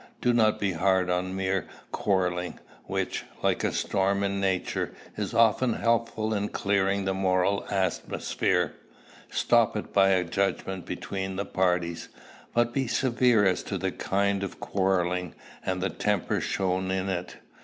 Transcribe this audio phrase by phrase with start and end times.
[0.19, 5.73] Do not be hard on mere quarrelling, which, like a storm in nature, is often
[5.73, 8.73] helpful in clearing the moral atmosphere.
[9.29, 12.09] Stop it by a judgment between the parties.
[12.51, 17.35] But be severe as to the kind of quarrelling, and the temper shown in it.